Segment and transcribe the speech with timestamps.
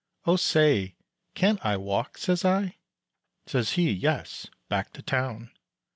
[0.25, 0.95] "Oh say,
[1.35, 2.77] can't I walk?" says I.
[3.45, 5.51] Says he, "Yes, back to town."